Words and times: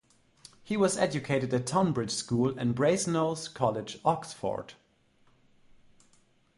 He 0.63 0.77
was 0.77 0.97
educated 0.97 1.53
at 1.53 1.67
Tonbridge 1.67 2.09
School 2.09 2.57
and 2.57 2.73
Brasenose 2.75 3.47
College, 3.53 3.99
Oxford. 4.03 4.73